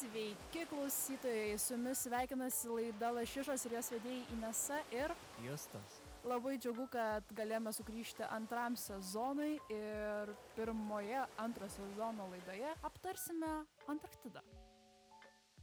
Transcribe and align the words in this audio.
Sveiki 0.00 0.66
klausytojai, 0.66 1.58
su 1.58 1.74
jumis 1.74 2.00
sveikinasi 2.06 2.68
laida 2.72 3.10
Lašišos 3.12 3.66
ir 3.68 3.74
jos 3.76 3.90
vedėjai 3.92 4.22
Inesa 4.32 4.78
ir 4.96 5.12
Justas. 5.44 5.98
Labai 6.24 6.54
džiugu, 6.56 6.86
kad 6.88 7.34
galėjome 7.36 7.72
sugrįžti 7.76 8.24
antram 8.32 8.78
sezonui 8.80 9.58
ir 9.68 10.32
pirmoje 10.56 11.20
antro 11.44 11.68
sezono 11.68 12.30
laidoje 12.32 12.72
aptarsime 12.88 13.50
Antarktidą. 13.92 14.40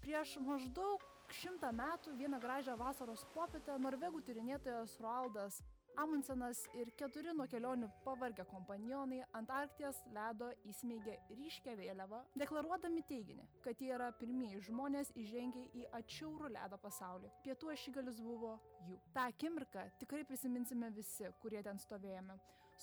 Prieš 0.05 0.35
maždaug 0.45 1.01
šimtą 1.39 1.73
metų 1.81 2.13
vieną 2.21 2.37
gražią 2.43 2.77
vasaros 2.77 3.25
popietę 3.33 3.79
norvegų 3.81 4.21
tyrinėtojas 4.29 4.99
Roaldas 5.01 5.63
Amundsenas 5.97 6.59
ir 6.77 6.91
keturi 6.93 7.31
nuo 7.33 7.47
kelionių 7.49 7.87
pavargę 8.03 8.43
kompanionai 8.45 9.23
ant 9.39 9.49
Arkties 9.49 9.97
ledo 10.13 10.51
įsmeigė 10.69 11.15
ryškę 11.39 11.73
vėliavą, 11.79 12.19
deklaruodami 12.37 13.01
teiginį, 13.09 13.47
kad 13.65 13.81
jie 13.81 13.89
yra 13.95 14.11
pirmieji 14.19 14.61
žmonės 14.67 15.09
įžengę 15.17 15.63
į 15.79 15.87
atšiaurų 15.97 16.51
ledą 16.53 16.77
pasaulį. 16.83 17.31
Pietų 17.47 17.73
ašigalis 17.73 18.21
buvo 18.21 18.53
jų. 18.85 18.99
Ta 19.15 19.25
akimirka 19.31 19.87
tikrai 19.97 20.21
prisiminsime 20.29 20.91
visi, 20.93 21.31
kurie 21.41 21.65
ten 21.65 21.81
stovėjome. 21.81 22.37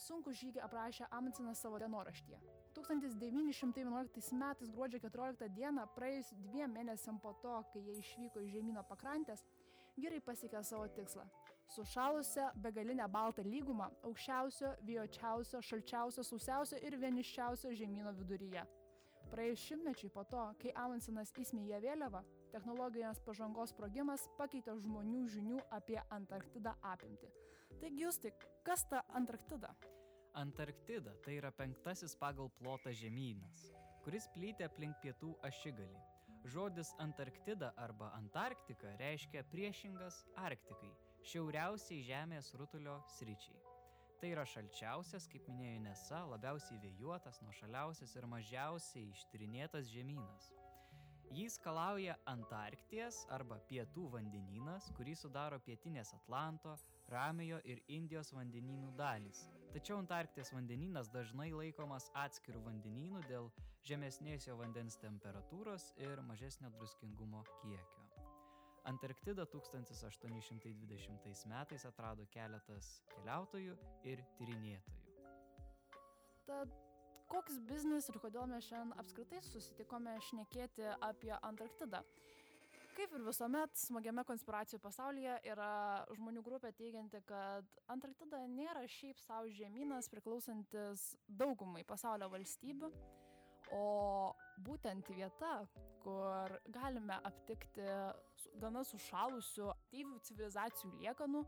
Sunku 0.09 0.35
žygį 0.35 0.65
aprašė 0.67 1.07
Amundsenas 1.15 1.63
savo 1.63 1.79
dienoraštyje. 1.79 2.43
1911 2.75 4.35
metais 4.43 4.75
gruodžio 4.75 5.05
14 5.07 5.55
dieną, 5.55 5.87
praėjus 5.95 6.35
dviem 6.49 6.75
mėnesiam 6.75 7.23
po 7.23 7.37
to, 7.47 7.61
kai 7.71 7.87
jie 7.87 8.01
išvyko 8.03 8.43
iš 8.43 8.57
žemyno 8.59 8.83
pakrantės, 8.91 9.47
vyrai 9.95 10.19
pasiekė 10.19 10.67
savo 10.67 10.91
tikslą 10.99 11.31
sušalusią 11.69 12.49
begalinę 12.55 13.09
baltą 13.09 13.43
lygumą 13.43 13.89
aukščiausio, 14.03 14.75
vėjočiausio, 14.87 15.61
šalčiausio, 15.63 16.25
sausiausio 16.25 16.81
ir 16.87 16.97
vieniščiausio 17.01 17.73
žemynų 17.81 18.13
viduryje. 18.21 18.65
Praėjus 19.33 19.65
šimtmečiui 19.69 20.11
po 20.15 20.25
to, 20.31 20.43
kai 20.61 20.73
Amundsenas 20.79 21.33
įsmėgė 21.43 21.81
vėliavą, 21.83 22.21
technologinės 22.53 23.21
pažangos 23.27 23.73
sprogimas 23.75 24.29
pakeitė 24.39 24.77
žmonių 24.85 25.25
žinių 25.35 25.63
apie 25.75 25.99
Antarktidą 26.15 26.75
apimti. 26.93 27.31
Taigi 27.81 28.05
jūs 28.05 28.21
tik, 28.23 28.45
kas 28.67 28.85
ta 28.91 29.03
Antarktida? 29.19 29.73
Antarktida 30.39 31.15
tai 31.25 31.39
yra 31.41 31.51
penktasis 31.55 32.15
pagal 32.21 32.51
plotą 32.61 32.93
žemynas, 32.95 33.71
kuris 34.05 34.29
plyti 34.37 34.67
aplink 34.67 35.01
pietų 35.03 35.33
ašigalį. 35.49 36.05
Žodis 36.55 36.93
Antarktida 37.01 37.73
arba 37.81 38.13
Antarktika 38.19 38.93
reiškia 39.01 39.43
priešingas 39.51 40.21
Arktikai 40.37 40.93
šiauriausiai 41.25 42.05
Žemės 42.05 42.53
rutulio 42.61 42.99
sričiai. 43.17 43.61
Tai 44.21 44.31
yra 44.33 44.45
šalčiausias, 44.49 45.27
kaip 45.33 45.47
minėjo 45.51 45.81
Nesa, 45.85 46.21
labiausiai 46.31 46.79
vėjuotas, 46.83 47.41
nuošaliausias 47.45 48.15
ir 48.17 48.27
mažiausiai 48.31 49.09
ištyrinėtas 49.13 49.91
žemynas. 49.93 50.53
Jį 51.35 51.49
skalauja 51.51 52.15
Antarkties 52.31 53.25
arba 53.35 53.59
Pietų 53.69 54.05
vandenynas, 54.13 54.87
kurį 54.99 55.17
sudaro 55.19 55.59
pietinės 55.67 56.15
Atlanto, 56.15 56.77
Ramiojo 57.11 57.59
ir 57.65 57.83
Indijos 57.97 58.31
vandenynų 58.37 58.93
dalys. 59.01 59.47
Tačiau 59.75 59.99
Antarkties 59.99 60.53
vandenynas 60.55 61.11
dažnai 61.11 61.51
laikomas 61.57 62.07
atskirų 62.23 62.63
vandenynų 62.69 63.25
dėl 63.27 63.51
žemesnės 63.89 64.47
jo 64.47 64.61
vandens 64.61 65.01
temperatūros 65.03 65.91
ir 66.07 66.23
mažesnio 66.29 66.71
druskingumo 66.79 67.43
kiekio. 67.59 68.04
Antarktidą 68.85 69.47
1820 69.47 71.47
metais 71.47 71.87
atrado 71.89 72.27
keletas 72.35 72.91
keliautojų 73.15 73.77
ir 74.11 74.21
tyrinėtojų. 74.39 74.99
Tad 76.45 76.75
koks 77.33 77.57
biznis 77.71 78.11
ir 78.13 78.21
kodėl 78.21 78.45
mes 78.51 78.69
šiandien 78.69 78.93
apskritai 79.01 79.41
susitikome 79.47 80.19
šnekėti 80.29 80.91
apie 81.01 81.33
Antarktidą? 81.41 82.05
Kaip 82.95 83.11
ir 83.17 83.25
visuomet, 83.27 83.73
smagiame 83.75 84.23
konspiracijų 84.29 84.79
pasaulyje 84.85 85.41
yra 85.51 85.71
žmonių 86.15 86.45
grupė 86.47 86.71
teigianti, 86.79 87.19
kad 87.27 87.67
Antarktida 87.91 88.45
nėra 88.53 88.85
šiaip 88.87 89.19
savo 89.19 89.49
žemynas 89.51 90.07
priklausantis 90.13 91.09
daugumai 91.27 91.83
pasaulio 91.89 92.29
valstybių, 92.31 92.93
o 93.75 93.83
būtent 94.69 95.11
vieta, 95.11 95.57
kur 96.05 96.59
galime 96.75 97.17
aptikti 97.31 97.87
gana 98.63 98.85
sušalusių 98.87 99.71
aktyvių 99.73 100.19
civilizacijų 100.29 100.93
liekanų, 101.01 101.43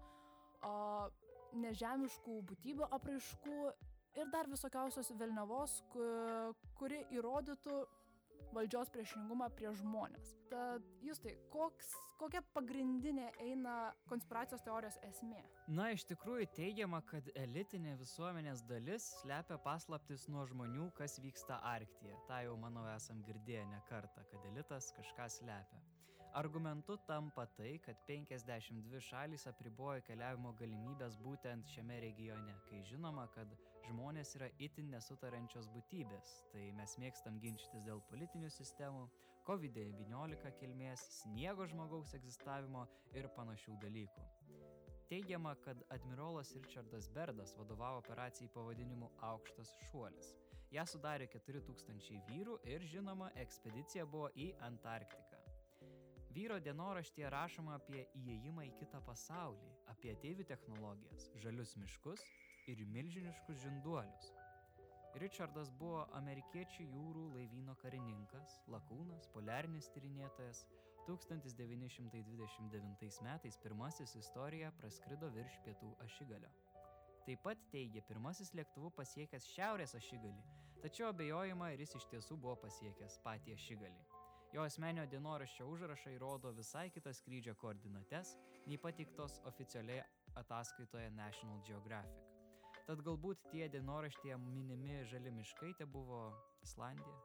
nežemiškų 1.64 2.40
būtybių 2.50 2.88
apraiškų 2.98 3.58
ir 4.20 4.32
dar 4.32 4.48
visokiausios 4.50 5.12
velnevos, 5.20 5.78
kuri 6.80 7.02
įrodytų 7.18 7.78
valdžios 8.56 8.90
priešingumą 8.94 9.48
prieš 9.58 9.80
žmonės. 9.82 10.32
Tad 10.50 10.84
jūs 11.04 11.20
tai, 11.22 11.34
koks, 11.52 11.90
kokia 12.20 12.42
pagrindinė 12.54 13.28
eina 13.44 13.76
konspiracijos 14.10 14.64
teorijos 14.66 14.98
esmė? 15.08 15.42
Na, 15.66 15.90
iš 15.94 16.06
tikrųjų 16.10 16.48
teigiama, 16.56 17.02
kad 17.10 17.28
elitinė 17.34 17.96
visuomenės 18.00 18.62
dalis 18.70 19.10
slepia 19.20 19.58
paslaptis 19.66 20.28
nuo 20.32 20.46
žmonių, 20.48 20.88
kas 20.98 21.18
vyksta 21.22 21.60
Arktyje. 21.74 22.16
Ta 22.30 22.42
jau, 22.46 22.56
manau, 22.60 22.86
esam 22.94 23.22
girdėję 23.26 23.66
ne 23.72 23.82
kartą, 23.90 24.24
kad 24.30 24.48
elitas 24.52 24.92
kažką 24.96 25.28
slepia. 25.40 25.82
Argumentu 26.36 26.98
tampa 27.08 27.46
tai, 27.56 27.78
kad 27.80 27.96
52 28.08 29.00
šalys 29.00 29.46
apribojo 29.48 30.02
keliavimo 30.04 30.50
galimybės 30.58 31.16
būtent 31.24 31.70
šiame 31.72 31.96
regione, 32.02 32.58
kai 32.68 32.82
žinoma, 32.90 33.24
kad 33.32 33.54
žmonės 33.86 34.34
yra 34.38 34.48
itin 34.62 34.90
nesutarančios 34.92 35.68
būtybės. 35.74 36.32
Tai 36.52 36.64
mes 36.78 36.96
mėgstam 37.02 37.38
ginčytis 37.42 37.84
dėl 37.86 38.02
politinių 38.10 38.50
sistemų, 38.52 39.06
COVID-19 39.46 40.50
kilmės, 40.58 41.04
sniego 41.20 41.66
žmogaus 41.70 42.14
egzistavimo 42.18 42.86
ir 43.14 43.28
panašių 43.36 43.76
dalykų. 43.84 44.24
Teigiama, 45.06 45.52
kad 45.62 45.84
admirolas 45.94 46.50
Richardas 46.56 47.06
Berdas 47.14 47.54
vadovavo 47.54 48.00
operacijai 48.02 48.50
pavadinimu 48.54 49.12
Aukštas 49.28 49.70
šuolis. 49.86 50.32
Ja 50.74 50.82
sudarė 50.82 51.28
4000 51.30 52.24
vyrų 52.26 52.56
ir 52.66 52.82
žinoma, 52.90 53.30
ekspedicija 53.38 54.06
buvo 54.10 54.32
į 54.34 54.48
Antarktiką. 54.66 55.38
Vyro 56.34 56.58
dienoraštyje 56.60 57.30
rašoma 57.32 57.78
apie 57.78 58.02
įėjimą 58.18 58.66
į 58.66 58.74
kitą 58.82 58.98
pasaulį, 59.06 59.70
apie 59.94 60.10
ateivių 60.12 60.44
technologijas, 60.50 61.30
žalius 61.40 61.76
miškus 61.78 62.26
ir 62.70 62.78
milžiniškus 62.94 63.56
žinduolius. 63.62 64.26
Richardas 65.20 65.68
buvo 65.80 66.00
amerikiečių 66.18 66.84
jūrų 66.90 67.24
laivyno 67.36 67.74
karininkas, 67.80 68.50
lakūnas, 68.72 69.24
poliarinis 69.32 69.88
tyrinėtojas. 69.94 70.58
1929 71.06 73.22
metais 73.22 73.56
pirmasis 73.62 74.16
istorija 74.18 74.72
praskrido 74.80 75.28
virš 75.36 75.54
pietų 75.64 75.90
ašigalio. 76.02 76.50
Taip 77.26 77.40
pat 77.46 77.58
teigia 77.70 78.02
pirmasis 78.08 78.50
lėktuvu 78.58 78.88
pasiekęs 78.98 79.44
šiaurės 79.54 79.92
ašigalį, 79.98 80.42
tačiau 80.82 81.06
abejojama, 81.14 81.66
ar 81.72 81.78
jis 81.82 81.92
iš 82.00 82.04
tiesų 82.12 82.34
buvo 82.42 82.56
pasiekęs 82.66 83.14
patį 83.24 83.50
ašigalį. 83.56 84.02
Jo 84.54 84.60
asmenio 84.66 85.04
dienoraščio 85.10 85.64
užrašai 85.72 86.16
rodo 86.22 86.48
visai 86.60 86.86
kitas 86.94 87.16
skrydžio 87.22 87.54
koordinates 87.62 88.28
nei 88.66 88.78
pateiktos 88.78 89.34
oficialioje 89.50 90.04
ataskaitoje 90.42 91.08
National 91.18 91.60
Geographic. 91.66 92.25
Tad 92.86 93.02
galbūt 93.06 93.48
tie 93.50 93.66
dienoraštėje 93.72 94.36
minimi 94.42 95.00
žali 95.10 95.32
miškai 95.34 95.72
te 95.78 95.86
buvo 95.86 96.28
Islandija. 96.66 97.16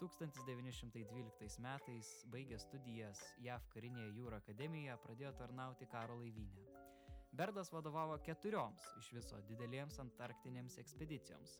1912 0.00 1.62
metais 1.64 2.10
baigęs 2.32 2.66
studijas 2.68 3.22
JAV 3.46 3.64
karinėje 3.72 4.10
jūro 4.18 4.40
akademijoje 4.42 4.98
pradėjo 5.06 5.32
tarnauti 5.38 5.88
karo 5.94 6.18
laivynę. 6.20 6.66
Berdas 7.32 7.72
vadovavo 7.72 8.18
keturioms 8.26 8.84
iš 9.00 9.08
viso 9.16 9.40
didelėms 9.48 9.96
antarktinėms 10.04 10.76
ekspedicijoms 10.82 11.56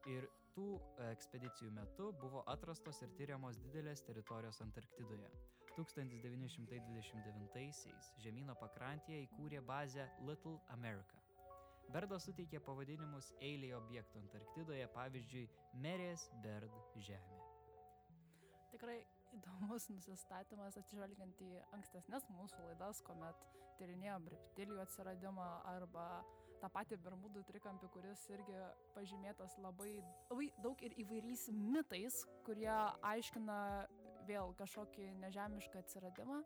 Ir 0.09 0.29
tų 0.55 0.79
ekspedicijų 1.11 1.71
metu 1.75 2.13
buvo 2.21 2.43
atrastos 2.49 3.01
ir 3.05 3.09
tyriamos 3.17 3.57
didelės 3.65 4.01
teritorijos 4.07 4.61
Antarktidoje. 4.65 5.29
1929-aisiais 5.77 8.05
žemynų 8.25 8.53
pakrantėje 8.59 9.19
įkūrė 9.27 9.59
bazę 9.63 10.03
Little 10.27 10.57
America. 10.75 11.17
Berdas 11.91 12.23
suteikė 12.27 12.59
pavadinimus 12.63 13.27
eiliai 13.43 13.73
objektų 13.77 14.19
Antarktidoje, 14.21 14.85
pavyzdžiui, 14.95 15.49
Merės 15.83 16.21
Berd 16.43 16.73
žemė. 17.07 17.38
Tikrai 18.71 18.99
įdomus 19.37 19.87
nusistatymas 19.91 20.77
atsižvelgiant 20.81 21.41
į 21.45 21.51
ankstesnės 21.77 22.27
mūsų 22.33 22.67
laidas, 22.67 23.01
kuomet 23.07 23.47
tyrinėjom 23.79 24.29
reptilijų 24.33 24.81
atsiradimą 24.83 25.47
arba 25.71 26.07
tą 26.61 26.69
patį 26.69 26.99
Bermudų 27.01 27.41
trikampį, 27.47 27.89
kuris 27.95 28.27
irgi 28.29 28.59
pažymėtas 28.95 29.57
labai, 29.63 29.95
labai 30.29 30.51
daug 30.61 30.83
ir 30.85 30.93
įvairiais 31.01 31.47
mitais, 31.55 32.21
kurie 32.45 32.69
aiškina 33.13 33.57
vėl 34.27 34.53
kažkokį 34.59 35.07
nežemišką 35.23 35.81
atsiradimą. 35.81 36.41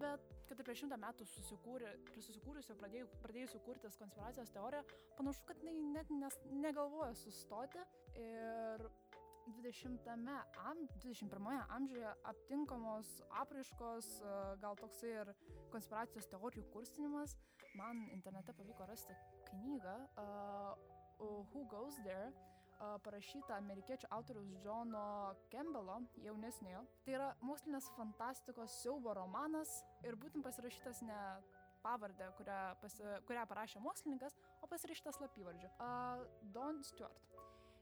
Bet 0.00 0.24
kad 0.48 0.58
ir 0.58 0.66
prieš 0.66 0.82
šimtą 0.84 0.98
metų 1.00 1.26
susikūrė, 1.30 1.92
susikūrusi, 2.26 2.76
pradėjau, 2.80 3.06
pradėjusi 3.22 3.62
kurtis 3.66 3.98
konspiracijos 4.00 4.50
teorija, 4.54 4.82
panašu, 5.18 5.44
kad 5.46 5.62
jinai 5.62 5.76
net 5.94 6.10
nes, 6.14 6.38
negalvoja 6.50 7.14
sustoti. 7.18 7.84
Ir 8.18 8.86
20 9.46 10.08
am, 10.64 10.86
21 11.02 11.64
amžiuje 11.68 12.12
aptinkamos 12.24 13.22
apraiškos, 13.42 14.08
gal 14.62 14.76
toksai 14.80 15.12
ir 15.22 15.32
konspiracijos 15.72 16.28
teorijų 16.32 16.66
kurstinimas. 16.74 17.36
Man 17.78 18.02
internete 18.14 18.52
pavyko 18.56 18.86
rasti 18.88 19.14
knygą 19.50 19.96
uh, 20.18 20.74
Who 21.52 21.64
Goes 21.70 21.98
There, 22.02 22.32
uh, 22.32 22.96
parašyta 23.04 23.56
amerikiečių 23.60 24.10
autoriaus 24.16 24.50
Johno 24.64 25.04
Campbello, 25.52 26.00
jaunesniojo. 26.24 26.82
Tai 27.04 27.16
yra 27.18 27.30
mokslinės 27.44 27.90
fantastikos 27.96 28.80
siaubo 28.82 29.14
romanas 29.14 29.80
ir 30.06 30.18
būtent 30.18 30.46
pasirašytas 30.46 31.04
ne 31.06 31.20
pavardę, 31.80 32.26
kurią, 32.36 32.58
pasi, 32.82 33.04
kurią 33.28 33.46
parašė 33.48 33.80
mokslininkas, 33.84 34.36
o 34.60 34.68
pasirašytas 34.68 35.16
slapyvardžiu. 35.16 35.70
Uh, 35.78 36.26
Don 36.54 36.82
Stewart. 36.84 37.29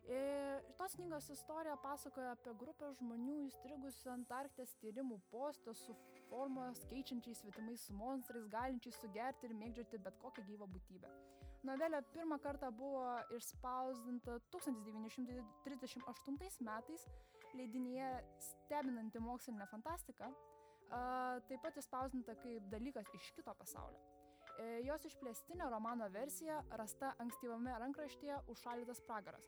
Ir 0.08 0.62
tos 0.78 0.94
knygos 0.96 1.26
istorija 1.28 1.74
pasakoja 1.82 2.30
apie 2.32 2.54
grupę 2.56 2.86
žmonių 2.96 3.34
įstrigusių 3.46 4.10
Antarktės 4.14 4.70
tyrimų 4.80 5.18
postą 5.28 5.74
su 5.76 5.92
formos 6.30 6.80
keičiančiais 6.88 7.42
svetimais 7.42 7.84
monstrais, 7.92 8.48
galinčiais 8.54 8.96
sugerti 9.02 9.50
ir 9.50 9.54
mėgdžioti 9.60 10.00
bet 10.06 10.14
kokią 10.22 10.42
gyvą 10.48 10.66
būtybę. 10.72 11.08
Novelė 11.68 12.00
pirmą 12.14 12.36
kartą 12.40 12.68
buvo 12.72 13.02
išspausdinta 13.36 14.38
1938 14.54 16.64
metais 16.70 17.02
leidinyje 17.58 18.08
Stebinanti 18.48 19.18
mokslinė 19.20 19.66
fantastika, 19.68 20.26
taip 20.88 21.60
pat 21.66 21.74
išspausdinta 21.82 22.32
kaip 22.46 22.62
dalykas 22.72 23.12
iš 23.20 23.28
kito 23.36 23.52
pasaulio. 23.60 24.00
E, 24.58 24.80
jos 24.82 25.04
išplėstinė 25.06 25.68
romano 25.70 26.08
versija 26.10 26.56
rasta 26.80 27.12
ankstyvame 27.22 27.76
rankraštyje 27.84 28.40
Užšalytas 28.50 29.04
pragaras. 29.06 29.46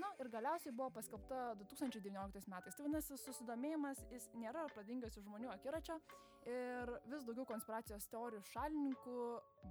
Na 0.00 0.08
ir 0.18 0.28
galiausiai 0.30 0.74
buvo 0.74 0.90
paskelbta 0.94 1.54
2019 1.60 2.50
metais. 2.50 2.74
Tai 2.74 2.86
vadinasi, 2.86 3.18
susidomėjimas 3.22 4.00
jis 4.10 4.26
nėra 4.38 4.64
pradingęs 4.74 5.18
iš 5.18 5.26
žmonių 5.26 5.52
akiračio 5.54 5.98
ir 6.50 6.92
vis 7.12 7.22
daugiau 7.28 7.46
konspiracijos 7.48 8.08
teorijų 8.12 8.42
šalininkų 8.50 9.18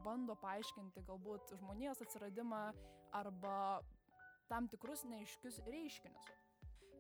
bando 0.06 0.38
paaiškinti 0.42 1.04
galbūt 1.10 1.54
žmonijos 1.60 2.02
atsiradimą 2.06 2.64
arba 3.20 3.58
tam 4.50 4.70
tikrus 4.72 5.04
neiškius 5.12 5.60
reiškinius. 5.68 6.32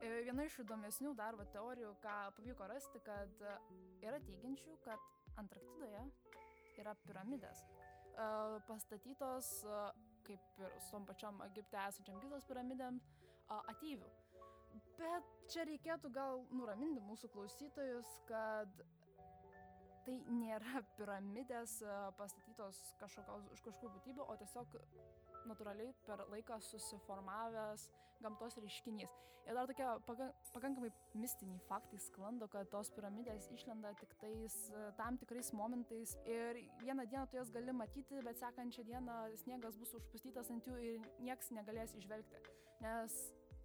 E, 0.03 0.11
viena 0.27 0.43
iš 0.49 0.59
įdomesnių 0.65 1.15
darbo 1.15 1.47
teorijų, 1.55 1.93
ką 2.03 2.17
pavyko 2.37 2.67
rasti, 2.67 2.99
kad 3.07 3.45
yra 4.03 4.19
teigiančių, 4.27 4.77
kad 4.83 5.11
Antarktidoje 5.39 6.03
yra 6.81 6.93
piramidės 7.07 7.63
e, 7.63 8.27
pastatytos 8.67 9.53
kaip 10.27 10.63
ir 10.63 10.75
su 10.81 10.91
tom 10.95 11.05
pačiom 11.09 11.41
Egipte 11.47 11.79
esančiam 11.87 12.19
Gizos 12.23 12.45
piramidėm, 12.49 12.99
ateivių. 13.73 14.09
Bet 14.97 15.29
čia 15.53 15.65
reikėtų 15.69 16.09
gal 16.13 16.43
nuraminti 16.53 17.03
mūsų 17.05 17.29
klausytojus, 17.33 18.09
kad 18.29 18.83
tai 20.03 20.15
nėra 20.27 20.81
piramidės 20.97 21.77
pastatytos 22.17 22.79
kažkokios, 22.99 23.45
už 23.55 23.61
kažkokių 23.67 23.91
būtybių, 23.97 24.25
o 24.27 24.35
tiesiog 24.41 24.77
natūraliai 25.49 25.93
per 26.07 26.25
laiką 26.31 26.59
susiformavęs 26.69 27.89
gamtos 28.23 28.57
reiškinys. 28.61 29.19
Ir 29.43 29.57
dar 29.57 29.67
tokie 29.67 29.83
pakankamai 30.55 30.89
mistiniai 31.19 31.59
faktai 31.67 31.99
sklando, 31.99 32.47
kad 32.47 32.69
tos 32.71 32.93
piramidės 32.95 33.49
išlenda 33.51 33.91
tik 33.99 34.13
tais 34.21 34.55
e, 34.71 34.83
tam 34.95 35.17
tikrais 35.19 35.51
momentais 35.51 36.15
ir 36.23 36.61
vieną 36.79 37.03
dieną 37.11 37.25
tu 37.27 37.41
jas 37.41 37.51
gali 37.51 37.75
matyti, 37.75 38.23
bet 38.23 38.39
sekančią 38.39 38.87
dieną 38.87 39.17
sniegas 39.43 39.75
bus 39.81 39.91
užpustytas 39.99 40.51
ant 40.55 40.71
jų 40.71 40.79
ir 40.79 41.07
nieks 41.27 41.51
negalės 41.51 41.97
išvelgti. 41.99 42.39
Nes 42.85 43.19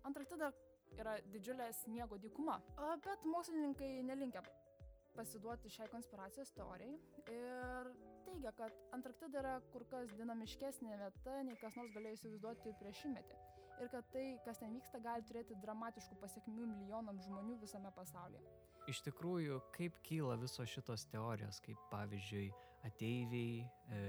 Antarktida 0.06 0.52
yra 0.98 1.16
didžiulė 1.32 1.68
sniego 1.82 2.18
dykuma. 2.22 2.58
Bet 3.04 3.26
mokslininkai 3.28 3.98
nelinkia 4.06 4.42
pasiduoti 5.16 5.70
šiai 5.74 5.88
konspiracijos 5.90 6.52
teorijai 6.54 7.34
ir 7.34 7.90
teigia, 8.28 8.52
kad 8.52 8.72
Antarktida 8.92 9.40
yra 9.42 9.54
kur 9.72 9.84
kas 9.90 10.12
dinamiškesnė 10.18 10.98
vieta, 11.00 11.36
nei 11.46 11.56
kas 11.60 11.76
nors 11.78 11.92
galėjo 11.94 12.18
įsivaizduoti 12.18 12.74
prieš 12.80 13.02
šimtmetį. 13.04 13.40
Ir 13.78 13.90
kad 13.92 14.08
tai, 14.12 14.24
kas 14.44 14.58
ten 14.58 14.72
vyksta, 14.74 14.98
gali 15.02 15.26
turėti 15.28 15.56
dramatiškų 15.62 16.18
pasiekmių 16.22 16.66
milijonams 16.72 17.28
žmonių 17.28 17.58
visame 17.62 17.92
pasaulyje. 17.94 18.42
Iš 18.90 19.02
tikrųjų, 19.06 19.60
kaip 19.76 20.00
kyla 20.06 20.38
visos 20.40 20.70
šitos 20.72 21.04
teorijos, 21.12 21.60
kaip 21.62 21.78
pavyzdžiui 21.92 22.48
ateiviai, 22.88 23.60
e, 23.62 24.00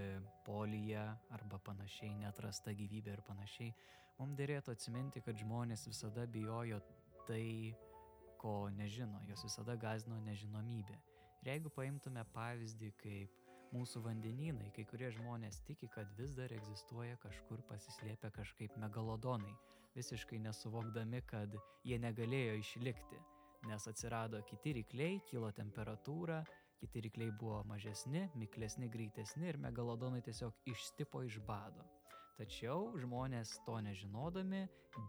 polija 0.45 1.03
arba 1.35 1.59
panašiai, 1.65 2.15
netrasta 2.21 2.73
gyvybė 2.73 3.17
ir 3.17 3.21
panašiai, 3.27 3.75
mums 4.17 4.39
dėrėtų 4.39 4.73
atsiminti, 4.73 5.21
kad 5.25 5.37
žmonės 5.37 5.85
visada 5.89 6.25
bijojo 6.25 6.79
tai, 7.27 7.75
ko 8.39 8.69
nežino, 8.71 9.19
jos 9.27 9.43
visada 9.43 9.75
gazino 9.75 10.17
nežinomybė. 10.23 10.97
Ir 11.43 11.53
jeigu 11.53 11.71
paimtume 11.75 12.23
pavyzdį 12.33 12.93
kaip 13.03 13.48
mūsų 13.75 14.01
vandenynai, 14.05 14.69
kai 14.75 14.85
kurie 14.89 15.09
žmonės 15.15 15.61
tiki, 15.67 15.89
kad 15.93 16.09
vis 16.17 16.33
dar 16.37 16.51
egzistuoja 16.55 17.17
kažkur 17.23 17.61
pasislėpę 17.69 18.31
kažkaip 18.35 18.77
megalodonai, 18.81 19.53
visiškai 19.95 20.39
nesuvokdami, 20.45 21.21
kad 21.29 21.55
jie 21.85 21.99
negalėjo 22.01 22.57
išlikti, 22.61 23.21
nes 23.69 23.87
atsirado 23.91 24.41
kiti 24.49 24.77
rykliai, 24.79 25.21
kilo 25.29 25.51
temperatūra, 25.55 26.41
kiti 26.79 27.03
rykliai 27.07 27.35
buvo 27.35 27.61
mažesni, 27.67 28.27
miklesni, 28.39 28.89
greitesni 28.89 29.49
ir 29.51 29.59
megalodonai 29.59 30.21
tiesiog 30.25 30.69
išstipo 30.73 31.23
iš 31.27 31.41
bado. 31.47 31.85
Tačiau 32.39 32.93
žmonės 32.95 33.57
to 33.65 33.75
nežinodami 33.83 34.61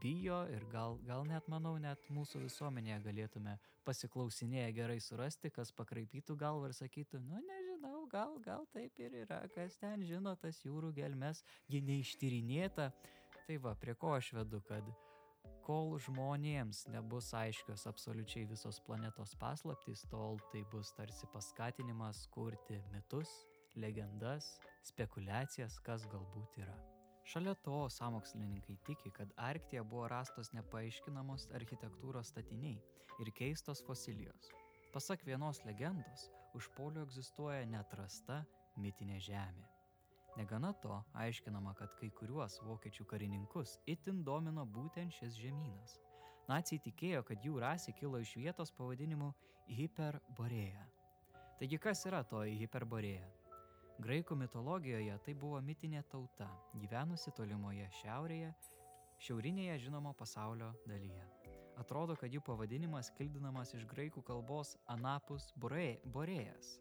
bijo 0.03 0.41
ir 0.51 0.65
gal, 0.73 0.99
gal 1.07 1.23
net, 1.29 1.47
manau, 1.53 1.77
net 1.79 2.09
mūsų 2.11 2.43
visuomenėje 2.43 2.99
galėtume 3.05 3.55
pasiklausinėję 3.87 4.73
gerai 4.75 4.99
surasti, 5.05 5.53
kas 5.55 5.71
pakraipytų 5.79 6.35
galvą 6.37 6.73
ir 6.73 6.75
sakytų, 6.81 7.23
nu 7.23 7.39
nežinau, 7.81 8.06
gal, 8.09 8.38
gal 8.44 8.66
taip 8.73 8.99
ir 8.99 9.12
yra, 9.25 9.49
kas 9.55 9.76
ten 9.81 10.02
žino 10.05 10.35
tas 10.37 10.61
jūrų 10.64 10.93
gelmes, 10.93 11.43
ji 11.69 11.81
neištyrinėta. 11.81 12.93
Tai 13.47 13.57
va, 13.59 13.75
prie 13.75 13.95
ko 13.95 14.14
aš 14.14 14.33
vedu, 14.35 14.61
kad 14.69 14.85
kol 15.64 15.99
žmonėms 15.99 16.88
nebus 16.93 17.33
aiškios 17.35 17.87
absoliučiai 17.87 18.47
visos 18.47 18.81
planetos 18.81 19.35
paslaptys, 19.40 20.05
tol 20.11 20.38
tai 20.52 20.62
bus 20.73 20.93
tarsi 20.93 21.26
paskatinimas 21.33 22.26
kurti 22.31 22.81
mitus, 22.93 23.31
legendas, 23.76 24.59
spekulacijas, 24.85 25.81
kas 25.81 26.07
galbūt 26.07 26.61
yra. 26.61 26.76
Šalia 27.25 27.55
to 27.64 27.88
samokslininkai 27.88 28.76
tiki, 28.87 29.11
kad 29.11 29.33
Arktija 29.37 29.85
buvo 29.85 30.09
rastos 30.09 30.52
nepaaiškinamos 30.52 31.50
architektūros 31.55 32.33
statiniai 32.33 32.81
ir 33.21 33.33
keistos 33.37 33.85
fosilijos. 33.87 34.50
Pasak 34.90 35.23
vienos 35.23 35.64
legendos, 35.64 36.30
už 36.54 36.66
polio 36.75 37.04
egzistuoja 37.06 37.62
netrasta 37.62 38.40
mitinė 38.75 39.20
žemė. 39.23 39.68
Negana 40.35 40.73
to, 40.82 40.97
aiškinama, 41.14 41.76
kad 41.78 41.92
kai 42.00 42.09
kuriuos 42.18 42.56
vokiečių 42.66 43.06
karininkus 43.06 43.76
itin 43.87 44.25
domino 44.26 44.64
būtent 44.66 45.14
šis 45.14 45.38
žemynas. 45.38 45.94
Nacijai 46.50 46.82
tikėjo, 46.88 47.23
kad 47.23 47.47
jų 47.47 47.62
rasė 47.62 47.94
kilo 47.94 48.18
iš 48.18 48.35
vietos 48.35 48.75
pavadinimu 48.75 49.30
Hiperboreja. 49.70 50.82
Taigi 51.61 51.78
kas 51.78 52.02
yra 52.11 52.25
toji 52.26 52.59
Hiperboreja? 52.59 53.28
Graikų 54.02 54.35
mitologijoje 54.42 55.20
tai 55.23 55.37
buvo 55.38 55.61
mitinė 55.62 56.02
tauta, 56.11 56.50
gyvenusi 56.82 57.30
tolimoje 57.37 57.87
šiaurėje, 58.00 58.50
šiaurinėje 59.23 59.78
žinomo 59.87 60.16
pasaulio 60.18 60.73
dalyje. 60.88 61.30
Atrodo, 61.81 62.17
kad 62.21 62.33
jų 62.33 62.43
pavadinimas 62.45 63.09
kildinamas 63.17 63.73
iš 63.77 63.87
graikų 63.89 64.23
kalbos 64.27 64.75
anapus 64.93 65.49
borėjas. 65.57 66.77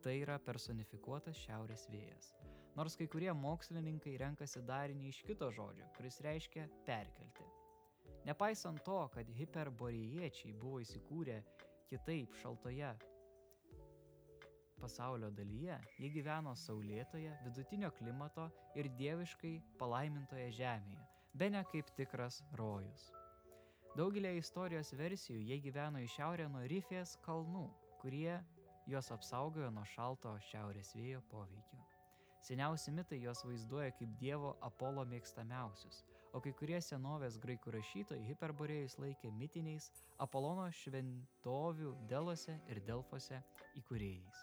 Tai 0.00 0.14
yra 0.22 0.38
personifikuotas 0.40 1.36
šiaurės 1.42 1.88
vėjas. 1.90 2.30
Nors 2.78 2.94
kai 2.96 3.08
kurie 3.10 3.32
mokslininkai 3.34 4.14
renkasi 4.22 4.62
darinį 4.64 5.10
iš 5.10 5.24
kito 5.26 5.50
žodžio, 5.52 5.88
kuris 5.96 6.20
reiškia 6.24 6.68
perkelti. 6.86 7.48
Nepaisant 8.28 8.84
to, 8.86 9.02
kad 9.12 9.28
hiperborėjiečiai 9.36 10.54
buvo 10.60 10.80
įsikūrę 10.84 11.40
kitaip 11.90 12.36
šaltoje 12.40 12.94
pasaulio 14.80 15.30
dalyje 15.36 15.76
jie 16.00 16.10
gyveno 16.14 16.54
saulėtoje, 16.56 17.34
vidutinio 17.44 17.90
klimato 17.98 18.48
ir 18.78 18.88
dieviškai 19.00 19.54
palaimintoje 19.80 20.50
žemėje, 20.60 21.08
be 21.34 21.50
ne 21.52 21.64
kaip 21.72 21.92
tikras 21.98 22.40
rojus. 22.60 23.10
Daugelį 24.00 24.30
istorijos 24.40 24.94
versijų 24.96 25.42
jie 25.44 25.56
gyveno 25.60 26.00
į 26.00 26.06
šiaurę 26.08 26.46
nuo 26.48 26.62
Rifės 26.70 27.18
kalnų, 27.20 27.66
kurie 28.00 28.38
juos 28.88 29.10
apsaugojo 29.12 29.66
nuo 29.76 29.82
šalto 29.90 30.30
šiaurės 30.46 30.94
vėjo 30.96 31.20
poveikio. 31.28 31.80
Seniausi 32.46 32.94
mitai 32.96 33.18
juos 33.20 33.42
vaizduoja 33.44 33.90
kaip 33.98 34.14
Dievo 34.22 34.54
Apolo 34.64 35.04
mėgstamiausius, 35.10 35.98
o 36.32 36.40
kai 36.40 36.54
kurie 36.62 36.80
senovės 36.86 37.36
graikų 37.42 37.74
rašytojai 37.76 38.24
hiperborėjus 38.30 38.96
laikė 39.04 39.34
mitiniais 39.36 39.90
Apolono 40.24 40.70
šventovių 40.80 41.92
Delose 42.08 42.56
ir 42.72 42.80
Delfose 42.88 43.42
įkūrėjais. 43.82 44.40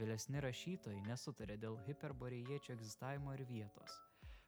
Vėlesni 0.00 0.40
rašytojai 0.40 1.04
nesutarė 1.10 1.60
dėl 1.60 1.76
hiperborėjiečių 1.90 2.78
egzistavimo 2.78 3.36
ir 3.36 3.44
vietos. 3.52 4.00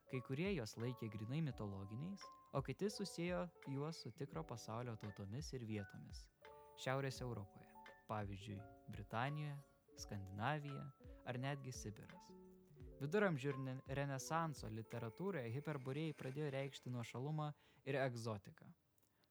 Kai 0.07 0.21
kurie 0.23 0.53
juos 0.55 0.77
laikė 0.79 1.09
grinai 1.11 1.41
mitologiniais, 1.43 2.23
o 2.55 2.61
kiti 2.63 2.87
susijęjo 2.95 3.41
juos 3.75 3.99
su 4.05 4.13
tikro 4.15 4.45
pasaulio 4.47 4.95
tautomis 5.03 5.49
ir 5.59 5.65
vietomis. 5.67 6.21
Šiaurės 6.79 7.19
Europoje, 7.27 7.67
pavyzdžiui, 8.07 8.61
Britanijoje, 8.95 9.57
Skandinavija 9.99 10.85
ar 11.27 11.41
netgi 11.43 11.75
Sibiras. 11.75 12.31
Viduramžių 13.01 13.51
ir 13.51 13.83
renesanso 13.99 14.71
literatūroje 14.79 15.51
hiperborėjai 15.57 16.15
pradėjo 16.23 16.53
reikšti 16.55 16.93
nuošalumą 16.95 17.51
ir 17.91 17.99
egzotiką. 18.05 18.71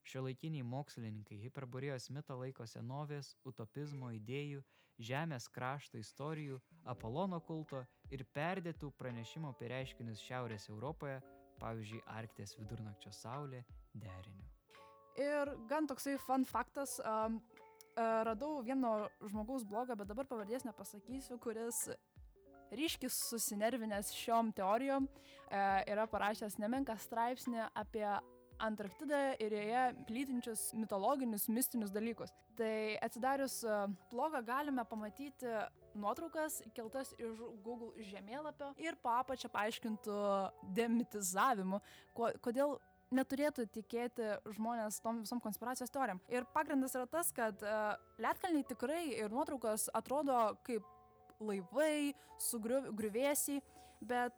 Šiuolaikiniai 0.06 0.68
mokslininkai 0.76 1.40
hiperborėjos 1.48 2.12
mitą 2.18 2.36
laiko 2.42 2.68
senovės, 2.68 3.32
utopizmo 3.48 4.12
idėjų, 4.20 4.60
žemės 5.00 5.48
krašto 5.52 6.00
istorijų, 6.00 6.60
Apolono 6.86 7.40
kulto 7.42 7.82
ir 8.14 8.26
perdėtų 8.36 8.92
pranešimų 9.00 9.50
apie 9.54 9.70
reiškinius 9.72 10.22
Šiaurės 10.22 10.70
Europoje, 10.70 11.20
pavyzdžiui, 11.60 12.04
Arktės 12.14 12.56
vidurnakčio 12.60 13.12
saulė, 13.16 13.64
deriniu. 13.94 14.46
Ir 15.16 15.54
gan 15.70 15.88
toksai 15.88 16.18
fun 16.20 16.44
faktas, 16.46 17.00
um, 17.00 17.40
radau 17.96 18.60
vieno 18.64 19.08
žmogaus 19.24 19.64
blogą, 19.64 19.96
bet 19.96 20.12
dabar 20.12 20.28
pavardės 20.28 20.66
nepasakysiu, 20.68 21.40
kuris 21.40 21.88
ryškiai 22.76 23.12
susinervinęs 23.14 24.12
šiom 24.16 24.52
teorijom 24.56 25.08
e, 25.08 25.60
yra 25.92 26.08
parašęs 26.12 26.58
nemenką 26.60 26.98
straipsnį 27.00 27.68
apie 27.78 28.08
Antarktidą 28.64 29.20
ir 29.44 29.52
joje 29.52 29.84
plytinčius 30.08 30.62
mitologinius, 30.78 31.50
mistinius 31.52 31.92
dalykus. 31.92 32.32
Tai 32.56 32.96
atsidarius 33.04 33.60
blogą 34.12 34.42
galime 34.48 34.86
pamatyti 34.88 35.50
nuotraukas 35.96 36.62
keltas 36.76 37.12
iš 37.20 37.42
Google 37.66 37.92
žemėlapio 38.12 38.72
ir 38.80 38.96
po 39.04 39.12
apačią 39.20 39.52
paaiškintų 39.52 40.20
demitizavimu, 40.78 41.82
kodėl 42.16 42.78
neturėtų 43.16 43.68
tikėti 43.76 44.32
žmonės 44.56 45.02
tom 45.04 45.22
visom 45.24 45.42
konspiracijos 45.44 45.94
teorijom. 45.94 46.22
Ir 46.32 46.48
pagrindas 46.56 46.96
yra 46.98 47.06
tas, 47.10 47.32
kad 47.36 47.62
uh, 47.64 47.94
Lietkalniai 48.22 48.66
tikrai 48.68 49.04
ir 49.20 49.34
nuotraukos 49.34 49.90
atrodo 49.94 50.56
kaip 50.66 50.88
laivai, 51.44 52.16
sugriuvėsiai, 52.42 53.62
bet 54.02 54.36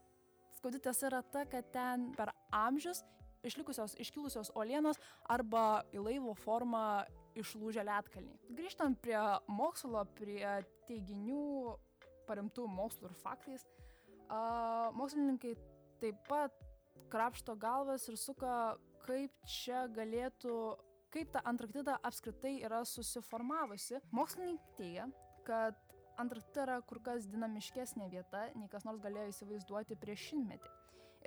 skaudi 0.58 0.82
tiesa 0.84 1.08
yra 1.12 1.22
ta, 1.22 1.46
kad 1.50 1.70
ten 1.74 2.10
per 2.18 2.34
amžius 2.54 3.04
išlikusios 3.48 3.96
iškilusios 4.02 4.52
uolienos 4.56 5.00
arba 5.30 5.84
į 5.96 6.04
laivo 6.04 6.36
formą 6.38 7.06
išlūžę 7.38 7.86
lietkalniai. 7.86 8.38
Grįžtant 8.58 9.00
prie 9.04 9.20
mokslo, 9.52 10.04
prie 10.18 10.44
teiginių 10.88 11.76
paremtų 12.28 12.68
mokslu 12.72 13.10
ir 13.10 13.16
faktais, 13.22 13.66
uh, 14.28 14.90
mokslininkai 14.98 15.56
taip 16.02 16.20
pat 16.28 16.56
krapšto 17.12 17.56
galvas 17.60 18.08
ir 18.12 18.18
suka, 18.20 18.76
kaip 19.06 19.34
čia 19.48 19.86
galėtų, 19.94 20.56
kaip 21.14 21.32
ta 21.32 21.44
Antarktida 21.48 21.98
apskritai 22.04 22.58
yra 22.68 22.84
susiformavusi. 22.86 24.02
Mokslininkai 24.12 24.74
teigia, 24.80 25.08
kad 25.48 25.78
Antarktida 26.20 26.66
yra 26.66 26.82
kur 26.90 27.00
kas 27.06 27.30
dinamiškesnė 27.32 28.10
vieta, 28.12 28.50
nei 28.58 28.68
kas 28.72 28.88
nors 28.88 29.00
galėjo 29.04 29.32
įsivaizduoti 29.32 30.00
prieš 30.02 30.32
šimtmetį 30.32 30.77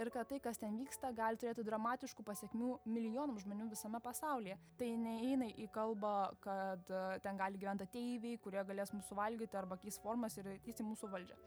ir 0.00 0.10
kad 0.12 0.28
tai, 0.30 0.40
kas 0.42 0.58
ten 0.60 0.76
vyksta, 0.80 1.12
gali 1.16 1.38
turėti 1.40 1.64
dramatiškų 1.66 2.24
pasiekmių 2.26 2.70
milijonams 2.88 3.44
žmonių 3.44 3.68
visame 3.72 4.00
pasaulyje. 4.04 4.56
Tai 4.80 4.90
neįeina 5.04 5.50
į 5.60 5.68
kalbą, 5.74 6.14
kad 6.44 6.90
e, 6.90 7.04
ten 7.24 7.40
gali 7.40 7.60
gyventi 7.60 7.86
ateiviai, 7.88 8.40
kurie 8.42 8.64
galės 8.66 8.94
mūsų 8.96 9.18
valgyti 9.18 9.60
arba 9.60 9.78
keis 9.80 10.00
formas 10.02 10.38
ir 10.40 10.50
keisti 10.64 10.86
mūsų 10.86 11.10
valdžią. 11.12 11.38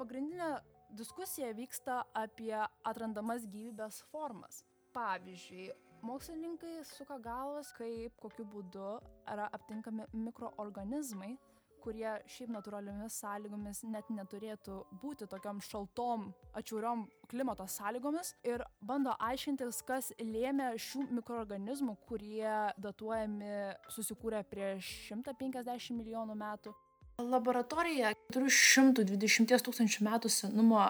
Pagrindinė 0.00 0.54
diskusija 0.96 1.50
vyksta 1.56 2.00
apie 2.16 2.54
atrandamas 2.88 3.44
gyvybės 3.50 4.00
formas. 4.12 4.62
Pavyzdžiui, 4.94 5.68
mokslininkai 6.02 6.80
suka 6.88 7.18
galvas, 7.22 7.70
kaip 7.76 8.16
kokiu 8.22 8.46
būdu 8.48 8.94
yra 9.28 9.46
aptinkami 9.54 10.08
mikroorganizmai, 10.14 11.34
kurie 11.82 12.10
šiaip 12.30 12.52
natūraliomis 12.54 13.16
sąlygomis 13.22 13.82
net 13.90 14.10
neturėtų 14.14 14.76
būti 15.02 15.28
tokiom 15.30 15.60
šaltom, 15.64 16.28
atšiauriom 16.58 17.06
klimato 17.30 17.66
sąlygomis 17.70 18.34
ir 18.46 18.64
bando 18.80 19.14
aiškintis, 19.30 19.82
kas 19.88 20.12
lėmė 20.20 20.72
šių 20.80 21.06
mikroorganizmų, 21.18 21.96
kurie 22.08 22.54
datuojami 22.80 23.52
susikūrė 23.92 24.44
prieš 24.50 24.90
150 25.10 25.96
milijonų 25.98 26.38
metų. 26.40 26.74
Laboratorija 27.20 28.14
420 28.32 29.60
tūkstančių 29.66 30.06
metų 30.06 30.30
senumo 30.32 30.86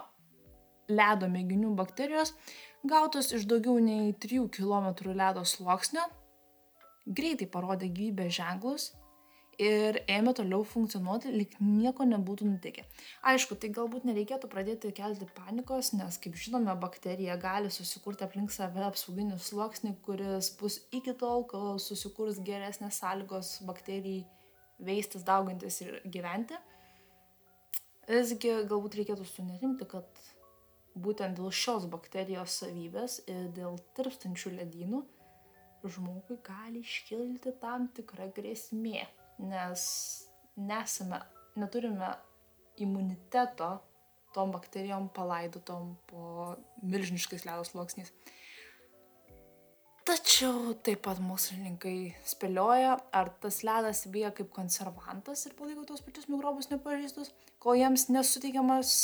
ledo 0.91 1.29
mėginių 1.31 1.75
bakterijos 1.79 2.35
gautos 2.87 3.31
iš 3.37 3.47
daugiau 3.51 3.79
nei 3.83 4.15
3 4.25 4.47
km 4.55 4.91
ledo 5.15 5.45
sluoksnio 5.47 6.07
greitai 7.07 7.49
parodė 7.51 7.91
gyvybės 7.95 8.35
ženklus 8.39 8.91
ir 9.61 9.99
ėmė 10.09 10.33
toliau 10.39 10.65
funkcionuoti, 10.65 11.33
lyg 11.35 11.53
nieko 11.61 12.07
nebūtų 12.09 12.49
nutikę. 12.49 12.85
Aišku, 13.29 13.59
tai 13.61 13.69
galbūt 13.77 14.07
nereikėtų 14.09 14.49
pradėti 14.53 14.93
kelti 14.97 15.29
panikos, 15.37 15.93
nes, 15.97 16.17
kaip 16.23 16.39
žinome, 16.41 16.73
bakterija 16.81 17.37
gali 17.41 17.73
susikurti 17.75 18.25
aplink 18.25 18.55
save 18.55 18.87
apsauginį 18.89 19.37
sluoksnį, 19.45 19.95
kuris 20.07 20.53
bus 20.61 20.81
iki 20.97 21.15
tol, 21.21 21.45
kol 21.51 21.79
susikurs 21.83 22.41
geresnės 22.47 23.03
sąlygos 23.03 23.59
bakterijai 23.69 24.25
veistis, 24.81 25.27
daugintis 25.29 25.83
ir 25.85 26.01
gyventi. 26.09 26.57
Visgi 28.09 28.57
galbūt 28.67 28.97
reikėtų 28.99 29.29
sunerimti, 29.29 29.87
kad 29.87 30.25
būtent 30.97 31.37
dėl 31.39 31.53
šios 31.55 31.85
bakterijos 31.93 32.63
savybės 32.65 33.21
ir 33.29 33.53
dėl 33.55 33.77
tirpstančių 33.95 34.57
ledynų 34.57 35.05
žmogui 35.85 36.41
gali 36.45 36.83
iškilti 36.83 37.55
tam 37.61 37.87
tikra 37.97 38.27
grėsmė 38.37 39.07
nes 39.41 39.85
nesame, 40.57 41.21
neturime 41.57 42.15
imuniteto 42.81 43.79
tom 44.35 44.53
bakterijom 44.55 45.09
palaidotom 45.15 45.97
po 46.07 46.55
milžiniškais 46.83 47.45
ledo 47.49 47.65
sluoksniais. 47.67 48.13
Tačiau 50.07 50.73
taip 50.87 51.03
pat 51.05 51.21
mokslininkai 51.23 52.15
spėlioja, 52.27 52.97
ar 53.15 53.29
tas 53.43 53.61
ledas 53.67 54.07
vyja 54.11 54.31
kaip 54.35 54.49
konservantas 54.55 55.45
ir 55.47 55.55
palaiko 55.59 55.85
tos 55.87 56.01
pačius 56.03 56.31
mikrobus 56.31 56.71
nepažįstus, 56.71 57.35
kol 57.63 57.77
jiems 57.79 58.09
nesuteikiamos, 58.11 58.95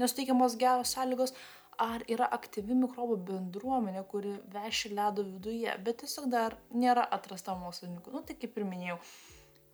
nesuteikiamos 0.00 0.56
geros 0.58 0.94
sąlygos, 0.96 1.34
ar 1.82 2.02
yra 2.10 2.26
aktyvi 2.34 2.74
mikrobų 2.78 3.18
bendruomenė, 3.28 4.02
kuri 4.10 4.34
veši 4.54 4.94
ledo 4.94 5.26
viduje, 5.26 5.70
bet 5.86 6.00
tiesiog 6.02 6.30
dar 6.32 6.56
nėra 6.72 7.04
atrasta 7.16 7.54
mokslininkų. 7.58 8.14
Nu, 8.14 8.22
tai 8.26 8.38
kaip 8.38 8.56
ir 8.58 8.66
minėjau, 8.70 8.98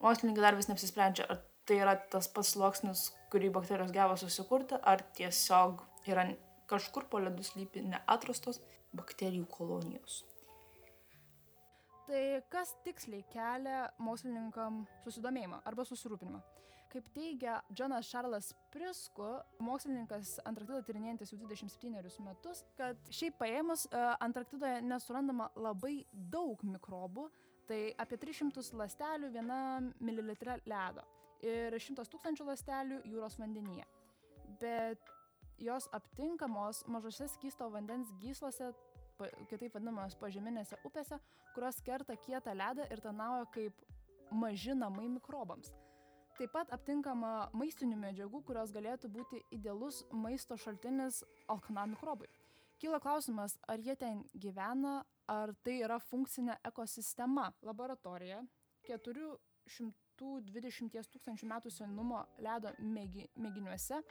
mokslininkai 0.01 0.45
dar 0.45 0.59
vis 0.59 0.69
neapsisprendžia, 0.71 1.27
ar 1.31 1.43
tai 1.69 1.81
yra 1.85 1.95
tas 2.13 2.29
pats 2.35 2.55
sluoksnis, 2.55 3.07
kurį 3.33 3.53
bakterijos 3.55 3.93
gavo 3.95 4.17
susikurti, 4.19 4.79
ar 4.81 5.05
tiesiog 5.17 5.85
yra 6.11 6.27
kažkur 6.71 7.07
po 7.11 7.21
ledu 7.23 7.45
slypi 7.47 7.85
neatrastos 7.87 8.61
bakterijų 8.97 9.47
kolonijos. 9.51 10.25
Tai 12.11 12.23
kas 12.51 12.73
tiksliai 12.83 13.23
kelia 13.31 13.85
mokslininkam 14.03 14.81
susidomėjimą 15.05 15.61
arba 15.71 15.85
susirūpinimą? 15.87 16.41
Kaip 16.91 17.07
teigia 17.15 17.61
Jonas 17.79 18.09
Šarlas 18.11 18.49
Prisku, 18.75 19.29
mokslininkas 19.63 20.41
Antarktidą 20.43 20.81
tyrinėjantis 20.89 21.31
jau 21.31 21.39
27 21.39 22.25
metus, 22.27 22.65
kad 22.75 22.99
šiaip 23.15 23.37
paėmus 23.39 23.85
e, 23.87 24.01
Antarktidoje 24.27 24.81
nesurandama 24.83 25.53
labai 25.55 26.01
daug 26.11 26.65
mikrobų, 26.67 27.29
Tai 27.71 27.95
apie 28.03 28.17
300 28.19 28.75
ląstelių 28.75 29.29
vienam 29.31 29.93
mililitre 30.03 30.57
ledo 30.67 31.05
ir 31.47 31.77
100 31.79 32.03
tūkstančių 32.11 32.47
ląstelių 32.49 32.97
jūros 33.07 33.37
vandenyje. 33.39 33.85
Bet 34.59 35.13
jos 35.63 35.87
aptinkamos 35.95 36.83
mažose 36.91 37.29
skysto 37.31 37.69
vandens 37.71 38.11
gyslose, 38.19 38.73
kitaip 39.53 39.77
vadinamos 39.77 40.17
pažeminėse 40.19 40.81
upėse, 40.89 41.21
kurios 41.55 41.79
kerta 41.87 42.17
kietą 42.27 42.57
ledą 42.59 42.89
ir 42.91 43.05
tarnauja 43.05 43.47
kaip 43.55 43.87
maži 44.33 44.75
namai 44.75 45.07
mikrobams. 45.13 45.71
Taip 46.41 46.51
pat 46.57 46.75
aptinkama 46.75 47.51
maistinių 47.55 48.03
medžiagų, 48.03 48.43
kurios 48.49 48.75
galėtų 48.75 49.13
būti 49.15 49.45
idealus 49.55 50.03
maisto 50.11 50.59
šaltinis 50.59 51.23
alkanam 51.47 51.95
mikrobui. 51.95 52.27
Kyla 52.81 52.97
klausimas, 52.99 53.59
ar 53.69 53.79
jie 53.79 53.93
ten 54.01 54.23
gyvena, 54.41 55.03
ar 55.31 55.55
tai 55.65 55.79
yra 55.85 56.01
funkcinė 56.03 56.59
ekosistema. 56.67 57.51
Laboratorija 57.63 58.43
400 58.89 60.11
atliktų 60.21 60.53
20 60.53 61.13
tūkstančių 61.13 61.47
metų 61.49 61.71
senumo 61.71 62.27
ledo 62.39 62.73
mėgi, 62.79 63.29
mėginiuose 63.37 64.03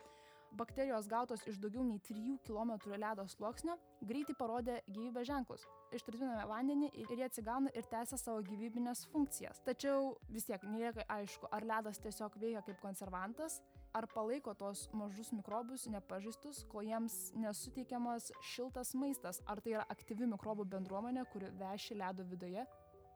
bakterijos 0.57 1.07
gautos 1.07 1.43
iš 1.45 1.59
daugiau 1.61 1.83
nei 1.85 1.99
3 1.99 2.39
km 2.41 2.71
ledo 2.97 3.27
sluoksnio 3.27 3.75
greitai 4.01 4.33
parodė 4.33 4.79
gyvybės 4.88 5.27
ženklus. 5.27 5.65
Ištirpiname 5.93 6.45
vandenį 6.49 6.89
ir 6.95 7.11
jie 7.13 7.25
atsigauna 7.27 7.69
ir 7.75 7.85
tęsia 7.85 8.17
savo 8.17 8.41
gyvybinės 8.41 9.05
funkcijas. 9.11 9.61
Tačiau 9.65 10.15
vis 10.29 10.45
tiek 10.45 10.63
nelieka 10.63 11.05
aišku, 11.07 11.49
ar 11.51 11.65
ledas 11.65 12.01
tiesiog 12.01 12.38
veikia 12.41 12.63
kaip 12.65 12.81
konservantas, 12.81 13.61
ar 13.93 14.05
palaiko 14.13 14.53
tos 14.53 14.86
mažus 14.93 15.31
mikrobus 15.34 15.88
nepažįstus, 15.89 16.63
kol 16.69 16.86
jiems 16.86 17.15
nesuteikiamas 17.39 18.29
šiltas 18.51 18.93
maistas, 18.98 19.41
ar 19.50 19.62
tai 19.63 19.75
yra 19.77 19.88
aktyvi 19.89 20.27
mikrobų 20.29 20.67
bendruomenė, 20.75 21.25
kuri 21.34 21.50
veši 21.60 21.98
ledo 21.98 22.25
viduje, 22.29 22.65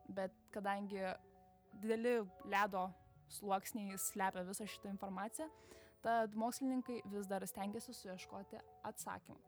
bet 0.10 0.34
kadangi 0.54 1.04
dideli 1.82 2.20
ledo 2.50 2.88
sluoksniai 3.38 3.98
slepia 3.98 4.44
visą 4.48 4.68
šitą 4.70 4.92
informaciją, 4.94 5.48
tad 6.04 6.36
mokslininkai 6.36 7.00
vis 7.14 7.30
dar 7.30 7.46
stengiasi 7.48 7.96
suieškoti 7.96 8.60
atsakymų. 8.90 9.40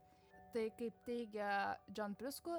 Tai 0.55 0.70
kaip 0.79 1.01
teigia 1.03 1.50
John 1.91 2.15
Prisku, 2.15 2.55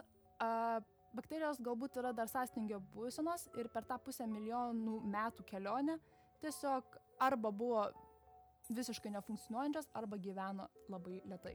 bakterijos 1.16 1.62
galbūt 1.64 1.96
yra 2.02 2.12
dar 2.12 2.28
sąstingio 2.28 2.82
būsenos 2.92 3.46
ir 3.56 3.70
per 3.73 3.87
tą 3.88 3.96
pusę 4.04 4.26
milijonų 4.28 4.99
metų 5.14 5.46
kelionę 5.49 5.96
tiesiog 6.42 6.99
arba 7.25 7.50
buvo 7.50 7.87
visiškai 8.75 9.12
nefunkcionuojančios 9.14 9.88
arba 9.99 10.18
gyveno 10.23 10.68
labai 10.92 11.20
lietai. 11.25 11.54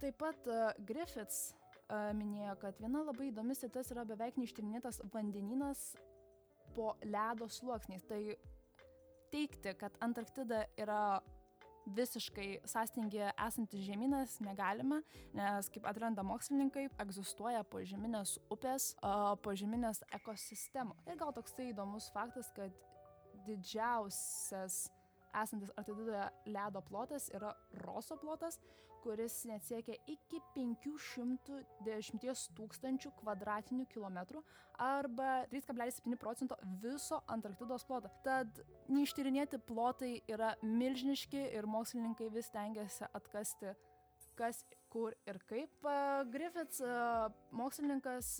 Taip 0.00 0.16
pat 0.20 0.46
uh, 0.48 0.70
Griffiths 0.88 1.50
uh, 1.52 2.10
minėjo, 2.16 2.54
kad 2.62 2.78
viena 2.80 3.02
labai 3.04 3.28
įdomi 3.28 3.56
sritis 3.56 3.92
yra 3.92 4.06
beveik 4.08 4.38
neištyrinėtas 4.40 5.02
vandenynas 5.12 5.90
po 6.76 6.94
ledo 7.04 7.48
sluoksniais. 7.50 8.06
Tai 8.08 8.22
teikti, 9.30 9.74
kad 9.78 9.98
Antarktida 10.00 10.64
yra 10.80 11.20
visiškai 11.96 12.60
sąstingėje 12.68 13.30
esantis 13.46 13.82
žemynas 13.86 14.36
negalime, 14.44 15.00
nes 15.36 15.70
kaip 15.72 15.86
atranda 15.88 16.22
mokslininkai, 16.26 16.86
egzistuoja 17.02 17.62
požeminės 17.72 18.36
upės, 18.52 18.92
požeminės 19.44 20.02
ekosistemos. 20.16 21.00
Ir 21.08 21.18
gal 21.20 21.34
toksai 21.36 21.70
įdomus 21.72 22.10
faktas, 22.14 22.50
kad 22.56 22.74
didžiausias 23.48 24.86
esantis 25.42 25.72
Antarktidoje 25.76 26.28
ledo 26.46 26.82
plotas 26.86 27.30
yra 27.34 27.54
Roso 27.84 28.16
plotas, 28.20 28.58
kuris 29.00 29.44
net 29.48 29.64
siekia 29.64 29.96
iki 30.10 30.40
510 30.54 32.48
tūkstančių 32.58 33.12
kvadratinių 33.20 33.86
kilometrų 33.92 34.42
arba 34.80 35.44
3,7 35.52 36.16
procento 36.20 36.58
viso 36.82 37.20
Antarktidos 37.32 37.86
ploto. 37.88 38.10
Tad 38.24 38.62
neištyrinėti 38.92 39.60
plotai 39.68 40.18
yra 40.28 40.54
milžiniški 40.64 41.46
ir 41.56 41.68
mokslininkai 41.70 42.28
vis 42.34 42.50
tengiasi 42.52 43.08
atkasti 43.16 43.74
kas, 44.36 44.64
kur 44.92 45.14
ir 45.28 45.40
kaip. 45.48 45.88
Griffiths, 46.32 46.80
mokslininkas, 47.56 48.38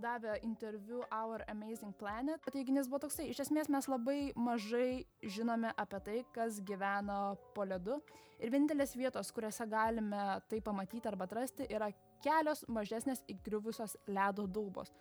davė 0.00 0.36
interviu 0.44 1.02
Our 1.12 1.44
Amazing 1.50 1.94
Planet. 1.98 2.44
Teiginys 2.52 2.88
buvo 2.90 3.04
toksai, 3.06 3.28
iš 3.30 3.44
esmės 3.46 3.70
mes 3.72 3.88
labai 3.90 4.32
mažai 4.36 5.06
žinome 5.22 5.72
apie 5.76 6.00
tai, 6.08 6.18
kas 6.36 6.60
gyvena 6.66 7.36
po 7.56 7.66
ledu. 7.68 7.98
Ir 8.36 8.52
vienintelės 8.52 8.94
vietos, 8.98 9.32
kuriuose 9.32 9.66
galime 9.70 10.22
tai 10.50 10.60
pamatyti 10.64 11.08
arba 11.08 11.24
atrasti, 11.28 11.68
yra 11.72 11.88
kelios 12.24 12.64
mažesnės 12.68 13.24
įgriuvusios 13.32 13.96
ledo 14.10 14.46
daubos. 14.46 14.92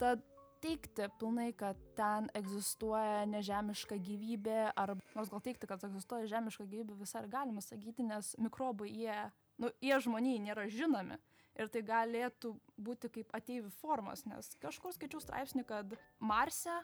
Tad 0.00 0.22
teikti 0.64 1.08
pilnai, 1.20 1.50
kad 1.56 1.80
ten 1.96 2.30
egzistuoja 2.36 3.24
nežemiška 3.28 3.98
gyvybė, 4.00 4.60
ar 4.76 4.94
nors 5.16 5.32
gal 5.32 5.42
teikti, 5.44 5.68
kad 5.68 5.84
egzistuoja 5.88 6.28
žemiška 6.30 6.64
gyvybė 6.64 6.96
visai 7.00 7.26
galima 7.28 7.64
sakyti, 7.64 8.06
nes 8.08 8.32
mikrobai 8.40 8.88
jie, 8.88 9.18
nu, 9.60 9.72
jie 9.84 10.00
žmonijai 10.06 10.44
nėra 10.48 10.68
žinomi 10.72 11.20
ir 11.58 11.70
tai 11.72 11.82
galėtų 11.86 12.54
būti 12.76 13.10
kaip 13.18 13.34
ateivių 13.36 13.70
formos, 13.80 14.24
nes 14.28 14.54
kažkur 14.62 14.94
skaičiau 14.94 15.22
straipsnį, 15.22 15.64
kad 15.68 15.96
Marse 16.18 16.74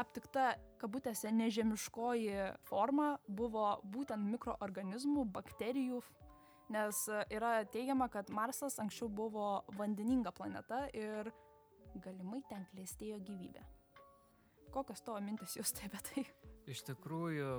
aptikta 0.00 0.54
kabutėse 0.82 1.30
nežemiškoji 1.32 2.50
forma 2.68 3.14
buvo 3.28 3.78
būtent 3.94 4.26
mikroorganizmų, 4.32 5.26
bakterijų, 5.36 6.02
nes 6.74 7.04
yra 7.30 7.56
teigiama, 7.70 8.08
kad 8.12 8.32
Marsas 8.34 8.80
anksčiau 8.82 9.08
buvo 9.08 9.62
vandeninga 9.78 10.32
planeta 10.34 10.86
ir 10.96 11.30
galimai 11.94 12.42
ten 12.48 12.66
klėstėjo 12.72 13.20
gyvybė. 13.22 13.62
Kokios 14.74 15.04
tavo 15.06 15.20
mintis 15.22 15.54
jūs 15.54 15.70
tai 15.76 15.86
apie 15.86 16.00
tai? 16.08 16.24
Iš 16.72 16.82
tikrųjų, 16.88 17.50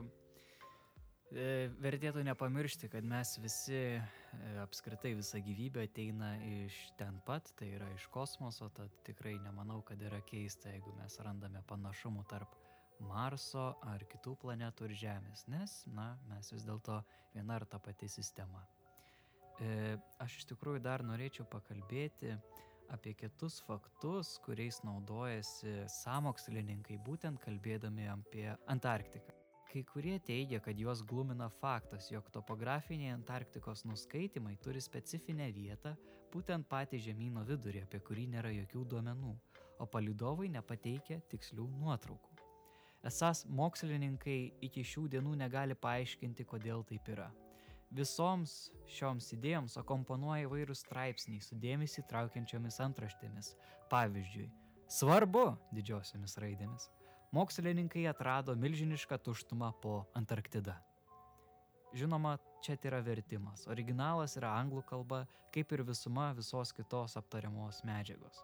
vertėtų 1.35 2.23
nepamiršti, 2.23 2.89
kad 2.91 3.03
mes 3.07 3.35
visi, 3.43 3.79
e, 3.97 4.51
apskritai 4.63 5.13
visa 5.17 5.39
gyvybė 5.43 5.85
ateina 5.89 6.35
iš 6.47 6.77
ten 6.99 7.19
pat, 7.27 7.51
tai 7.59 7.73
yra 7.75 7.89
iš 7.95 8.07
kosmoso, 8.13 8.69
tad 8.75 8.93
tikrai 9.07 9.35
nemanau, 9.43 9.81
kad 9.83 10.01
yra 10.01 10.21
keista, 10.29 10.71
jeigu 10.71 10.95
mes 10.99 11.19
randame 11.19 11.63
panašumų 11.67 12.25
tarp 12.31 12.55
Marso 13.03 13.73
ar 13.83 14.05
kitų 14.07 14.37
planetų 14.39 14.87
ir 14.87 14.95
Žemės, 15.01 15.43
nes, 15.51 15.83
na, 15.91 16.13
mes 16.31 16.53
vis 16.53 16.63
dėlto 16.63 17.01
viena 17.33 17.59
ar 17.59 17.65
ta 17.67 17.79
pati 17.79 18.07
sistema. 18.07 18.63
E, 19.59 19.97
aš 20.23 20.39
iš 20.39 20.51
tikrųjų 20.53 20.83
dar 20.83 21.03
norėčiau 21.03 21.43
pakalbėti 21.51 22.37
apie 22.95 23.15
kitus 23.17 23.59
faktus, 23.67 24.37
kuriais 24.45 24.79
naudojasi 24.87 25.81
samokslininkai, 25.91 27.01
būtent 27.03 27.43
kalbėdami 27.43 28.07
apie 28.13 28.53
Antarktiką. 28.71 29.44
Kai 29.75 29.81
kurie 29.83 30.19
teigia, 30.23 30.61
kad 30.63 30.79
juos 30.79 31.01
glumina 31.03 31.49
faktas, 31.51 32.05
jog 32.07 32.29
topografiniai 32.31 33.11
Antarktikos 33.11 33.81
nuskaitimai 33.83 34.53
turi 34.63 34.79
specifinę 34.79 35.49
vietą, 35.51 35.91
būtent 36.31 36.69
patį 36.71 37.01
žemynų 37.09 37.43
vidurį, 37.49 37.81
apie 37.83 37.99
kurį 38.07 38.23
nėra 38.37 38.53
jokių 38.55 38.85
duomenų, 38.93 39.33
o 39.83 39.89
palidovai 39.91 40.47
nepateikia 40.53 41.19
tikslių 41.27 41.67
nuotraukų. 41.81 42.39
Esas 43.11 43.43
mokslininkai 43.51 44.39
iki 44.63 44.87
šių 44.95 45.09
dienų 45.17 45.35
negali 45.43 45.75
paaiškinti, 45.75 46.47
kodėl 46.47 46.87
taip 46.87 47.11
yra. 47.11 47.27
Visoms 47.91 48.69
šioms 48.87 49.27
idėjoms 49.35 49.75
akomponuoja 49.83 50.47
įvairūs 50.47 50.87
straipsniai 50.87 51.43
su 51.43 51.59
dėmesį 51.59 52.07
traukiančiomis 52.07 52.79
antraštėmis. 52.87 53.57
Pavyzdžiui, 53.91 54.53
svarbu 54.87 55.49
didžiosiomis 55.75 56.39
raidėmis 56.39 56.93
mokslininkai 57.35 58.07
atrado 58.07 58.55
milžinišką 58.55 59.17
tuštumą 59.17 59.71
po 59.81 60.05
Antarktidą. 60.13 60.73
Žinoma, 61.95 62.37
čia 62.63 62.77
yra 62.87 63.01
vertimas. 63.03 63.65
Originalas 63.67 64.37
yra 64.39 64.53
anglų 64.55 64.83
kalba, 64.87 65.25
kaip 65.51 65.71
ir 65.75 65.83
visuma 65.83 66.29
visos 66.37 66.71
kitos 66.75 67.17
aptariamos 67.19 67.81
medžiagos. 67.87 68.39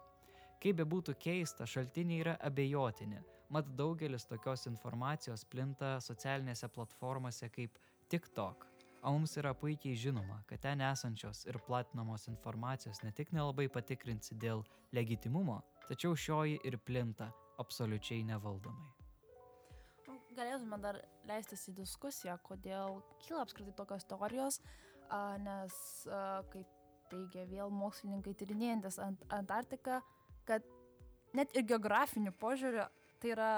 Kaip 0.60 0.76
be 0.76 0.84
būtų 0.84 1.16
keista, 1.20 1.64
šaltiniai 1.66 2.20
yra 2.20 2.36
abejotini, 2.48 3.22
mat 3.48 3.70
daugelis 3.76 4.28
tokios 4.28 4.68
informacijos 4.68 5.44
plinta 5.48 5.96
socialinėse 6.00 6.68
platformose 6.68 7.48
kaip 7.52 7.80
TikTok. 8.12 8.66
O 9.02 9.12
mums 9.16 9.36
yra 9.40 9.54
puikiai 9.58 9.96
žinoma, 9.98 10.42
kad 10.46 10.60
ten 10.62 10.84
esančios 10.84 11.46
ir 11.48 11.58
platinamos 11.66 12.28
informacijos 12.28 13.00
ne 13.02 13.10
tik 13.12 13.32
nelabai 13.32 13.70
patikrinsi 13.72 14.36
dėl 14.36 14.62
legitimumo, 14.92 15.62
tačiau 15.88 16.12
šioji 16.14 16.60
ir 16.68 16.78
plinta 16.78 17.32
absoliučiai 17.62 18.26
nevaldomai. 18.28 18.90
Nu, 20.08 20.18
galėtume 20.36 20.78
dar 20.82 21.00
leistis 21.28 21.64
į 21.70 21.76
diskusiją, 21.80 22.36
kodėl 22.46 23.00
kyla 23.24 23.46
apskritai 23.46 23.74
tokios 23.78 24.06
teorijos, 24.10 24.60
nes, 25.46 25.74
kaip 26.52 26.78
teigia 27.12 27.44
vėl 27.50 27.72
mokslininkai 27.74 28.34
tyrinėjantis 28.40 28.98
ant 29.04 29.24
Antarktiką, 29.32 30.00
kad 30.48 30.64
net 31.36 31.52
ir 31.56 31.66
geografiniu 31.68 32.32
požiūriu 32.40 32.86
tai 33.20 33.34
yra 33.34 33.50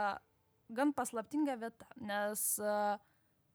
gan 0.74 0.92
paslaptinga 0.96 1.56
vieta, 1.60 1.86
nes 2.00 2.42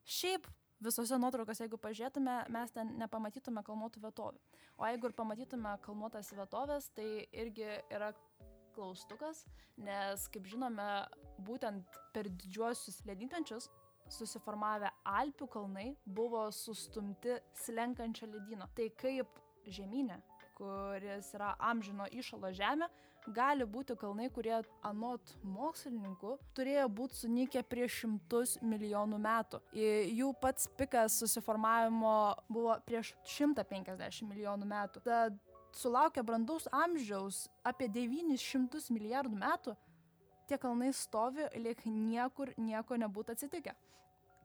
šiaip 0.10 0.48
visose 0.84 1.18
nuotraukose, 1.20 1.66
jeigu 1.66 1.80
pažiūrėtume, 1.82 2.36
mes 2.56 2.72
ten 2.72 2.96
nepamatytume 3.02 3.64
kalnuotų 3.68 4.04
vietovių. 4.06 4.40
O 4.80 4.88
jeigu 4.88 5.10
ir 5.10 5.16
pamatytume 5.18 5.76
kalnuotas 5.84 6.32
vietovės, 6.32 6.88
tai 6.96 7.26
irgi 7.36 7.68
yra 7.92 8.14
klaustukas, 8.80 9.44
nes, 9.84 10.26
kaip 10.32 10.48
žinome, 10.48 10.88
būtent 11.44 12.00
per 12.16 12.32
didžiuosius 12.32 13.04
ledynkančius 13.08 13.68
susiformavę 14.10 14.90
Alpių 15.08 15.48
kalnai 15.52 15.92
buvo 16.06 16.48
sustumti 16.56 17.38
slenkančio 17.66 18.30
ledyno. 18.32 18.70
Tai 18.76 18.88
kaip 19.00 19.38
žemynė, 19.70 20.18
kuris 20.58 21.34
yra 21.38 21.54
amžino 21.70 22.08
išalo 22.16 22.52
žemė, 22.56 22.90
gali 23.36 23.66
būti 23.70 23.96
kalnai, 24.00 24.30
kurie 24.34 24.56
anot 24.86 25.34
mokslininkų 25.46 26.36
turėjo 26.58 26.88
būti 27.00 27.20
sunykę 27.20 27.64
prieš 27.70 28.00
šimtus 28.04 28.56
milijonų 28.66 29.20
metų. 29.22 29.62
Jų 29.76 30.32
pats 30.42 30.70
pikas 30.80 31.20
susiformavimo 31.22 32.16
buvo 32.50 32.78
prieš 32.88 33.14
150 33.38 34.26
milijonų 34.32 34.70
metų. 34.74 35.04
Tad 35.06 35.38
sulaukę 35.76 36.24
brandaus 36.24 36.68
amžiaus 36.72 37.48
apie 37.64 37.90
900 37.90 38.90
milijardų 38.94 39.40
metų, 39.40 39.76
tie 40.50 40.58
kalnai 40.58 40.94
stovi, 40.94 41.46
liek 41.56 41.86
niekur 41.86 42.54
nieko 42.58 42.98
nebūtų 42.98 43.36
atsitikę. 43.36 43.76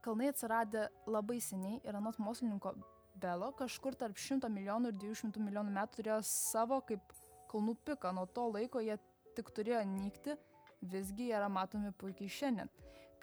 Kalnai 0.05 0.29
atsiradė 0.29 0.89
labai 1.09 1.39
seniai 1.41 1.79
ir 1.81 1.97
anot 1.97 2.19
mokslininko 2.21 2.75
Belo 3.15 3.47
kažkur 3.55 3.95
tarp 3.95 4.17
100 4.19 4.49
milijonų 4.51 4.91
ir 4.91 4.97
200 4.99 5.39
milijonų 5.39 5.71
metų 5.77 6.01
turėjo 6.01 6.17
savo 6.27 6.81
kaip 6.83 7.13
kalnų 7.51 7.77
piką. 7.87 8.11
Nuo 8.11 8.25
to 8.27 8.49
laiko 8.51 8.81
jie 8.83 8.97
tik 9.37 9.51
turėjo 9.55 9.85
nykti, 9.87 10.35
visgi 10.83 11.29
jie 11.29 11.37
yra 11.37 11.47
matomi 11.49 11.93
puikiai 11.95 12.27
šiandien. 12.27 12.71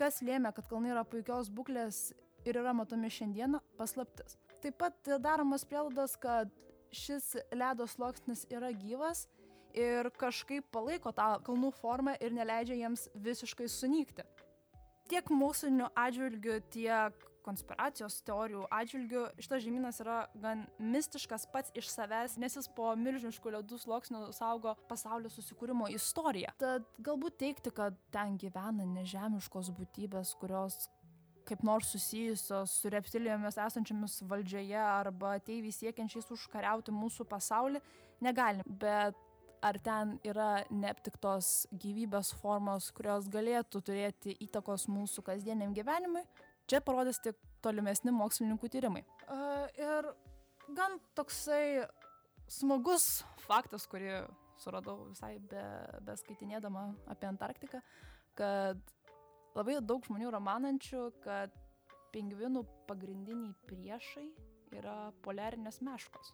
Kas 0.01 0.23
lėmė, 0.25 0.55
kad 0.57 0.67
kalnai 0.71 0.95
yra 0.95 1.05
puikios 1.05 1.53
būklės 1.53 2.01
ir 2.49 2.59
yra 2.63 2.73
matomi 2.75 3.13
šiandieną, 3.13 3.61
paslaptis. 3.77 4.39
Taip 4.65 4.79
pat 4.81 5.13
daromas 5.21 5.67
prielaidas, 5.69 6.17
kad 6.17 6.49
šis 6.93 7.35
ledo 7.57 7.87
sluoksnis 7.89 8.47
yra 8.53 8.73
gyvas 8.77 9.27
ir 9.77 10.11
kažkaip 10.21 10.69
palaiko 10.73 11.13
tą 11.17 11.35
kalnų 11.47 11.73
formą 11.81 12.15
ir 12.21 12.35
neleidžia 12.37 12.79
jiems 12.83 13.09
visiškai 13.15 13.69
sunykti. 13.73 14.25
Tiek 15.11 15.29
mokslinių 15.33 15.89
atžvilgių, 15.99 16.59
tiek 16.73 17.29
konspiracijos 17.43 18.21
teorijų 18.27 18.67
atžvilgių 18.71 19.25
šitas 19.43 19.65
žemynas 19.65 19.99
yra 20.05 20.19
gan 20.39 20.65
mistiškas 20.79 21.49
pats 21.53 21.75
iš 21.79 21.91
savęs, 21.91 22.37
nes 22.41 22.57
jis 22.57 22.69
po 22.77 22.93
milžiniškų 22.99 23.55
ledų 23.57 23.81
sluoksnių 23.83 24.23
saugo 24.37 24.77
pasaulio 24.91 25.31
susikūrimo 25.33 25.91
istoriją. 25.93 26.55
Tad 26.63 26.87
galbūt 27.03 27.41
teikti, 27.43 27.75
kad 27.75 27.99
ten 28.15 28.39
gyvena 28.41 28.87
nežemiškos 28.95 29.73
būtybės, 29.79 30.37
kurios 30.41 30.87
kaip 31.49 31.65
nors 31.67 31.91
susijusios 31.95 32.77
su 32.83 32.93
reptilijomis 32.93 33.59
esančiamis 33.67 34.21
valdžioje 34.31 34.79
arba 34.79 35.37
ateiviai 35.39 35.75
siekiančiais 35.75 36.31
užkariauti 36.35 36.95
mūsų 36.95 37.27
pasaulį, 37.31 37.83
negalim. 38.25 38.65
Bet 38.67 39.19
ar 39.63 39.79
ten 39.79 40.17
yra 40.27 40.65
neaptiktos 40.71 41.69
gyvybės 41.85 42.33
formos, 42.41 42.91
kurios 42.95 43.29
galėtų 43.31 43.83
turėti 43.87 44.35
įtakos 44.47 44.89
mūsų 44.91 45.23
kasdieniam 45.29 45.75
gyvenimui, 45.77 46.25
Čia 46.71 46.81
parodys 46.81 47.19
tik 47.23 47.39
tolimesni 47.63 48.13
mokslininkų 48.15 48.71
tyrimai. 48.73 49.03
Uh, 49.27 49.67
ir 49.77 50.09
gan 50.77 50.99
toksai 51.19 51.85
smagus 52.51 53.23
faktas, 53.47 53.85
kurį 53.91 54.23
suradau 54.63 55.09
visai 55.11 55.35
be, 55.51 55.63
beskaitinėdama 56.07 56.87
apie 57.11 57.29
Antarktiką, 57.29 57.83
kad 58.39 58.81
labai 59.57 59.79
daug 59.85 60.05
žmonių 60.07 60.31
yra 60.31 60.41
manančių, 60.43 61.03
kad 61.25 61.55
pingvinų 62.13 62.65
pagrindiniai 62.89 63.55
priešai 63.69 64.29
yra 64.79 64.97
poliarinės 65.25 65.81
meškos. 65.85 66.33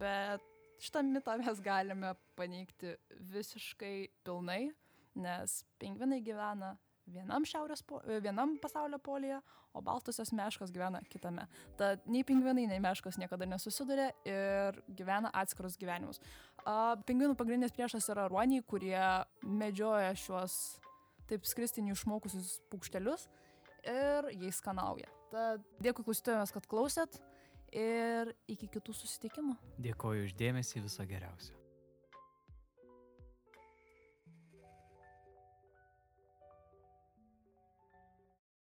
Bet 0.00 0.44
šitą 0.82 1.02
mitą 1.06 1.38
mes 1.40 1.62
galime 1.64 2.14
paneigti 2.38 2.96
visiškai 3.32 4.08
pilnai, 4.24 4.68
nes 5.18 5.62
pingvinai 5.80 6.20
gyvena 6.24 6.76
vienam, 7.08 7.44
po, 7.86 8.00
e, 8.04 8.20
vienam 8.20 8.58
pasaulio 8.60 8.98
polyje, 8.98 9.40
o 9.72 9.82
baltosios 9.82 10.32
meškos 10.32 10.72
gyvena 10.72 11.00
kitame. 11.08 11.46
Tad 11.76 12.06
nei 12.06 12.24
pingvinai, 12.24 12.66
nei 12.66 12.80
meškos 12.80 13.18
niekada 13.20 13.46
nesusiduria 13.46 14.10
ir 14.24 14.80
gyvena 14.88 15.30
atskirus 15.32 15.76
gyvenimus. 15.80 16.20
Pingvinų 17.08 17.36
pagrindinis 17.38 17.74
priešas 17.76 18.08
yra 18.12 18.28
ruoniai, 18.28 18.64
kurie 18.66 18.98
medžioja 19.42 20.14
šiuos 20.18 20.78
taip 21.28 21.46
skristi 21.48 21.84
neišmokusius 21.86 22.58
paukštelius 22.72 23.28
ir 23.84 24.30
jais 24.34 24.58
skanauja. 24.60 25.10
Tad 25.32 25.64
dėkui 25.84 26.06
klausytojams, 26.06 26.52
kad 26.54 26.66
klausėt 26.70 27.20
ir 27.76 28.32
iki 28.48 28.70
kitų 28.78 28.96
susitikimų. 28.96 29.56
Dėkoju 29.84 30.28
uždėmesį, 30.30 30.84
viso 30.86 31.04
geriausio. 31.08 31.67